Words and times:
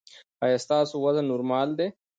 ایا 0.45 0.57
ستاسو 0.65 0.95
وزن 1.03 1.25
نورمال 1.31 1.67
دی؟ 1.77 1.87